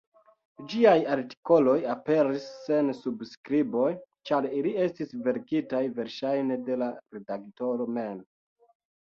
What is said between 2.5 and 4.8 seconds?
sen subskriboj, ĉar ili